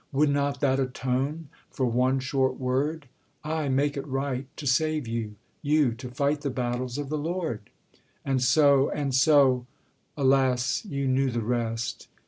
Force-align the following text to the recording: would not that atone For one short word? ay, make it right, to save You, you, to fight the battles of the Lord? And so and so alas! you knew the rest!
would 0.11 0.31
not 0.31 0.61
that 0.61 0.79
atone 0.79 1.47
For 1.69 1.85
one 1.85 2.19
short 2.19 2.59
word? 2.59 3.07
ay, 3.43 3.69
make 3.69 3.95
it 3.95 4.07
right, 4.07 4.47
to 4.57 4.65
save 4.65 5.07
You, 5.07 5.35
you, 5.61 5.93
to 5.93 6.09
fight 6.09 6.41
the 6.41 6.49
battles 6.49 6.97
of 6.97 7.09
the 7.09 7.19
Lord? 7.19 7.69
And 8.25 8.41
so 8.41 8.89
and 8.89 9.13
so 9.13 9.67
alas! 10.17 10.83
you 10.85 11.07
knew 11.07 11.29
the 11.29 11.43
rest! 11.43 12.07